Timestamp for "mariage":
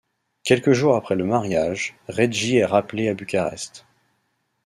1.25-1.95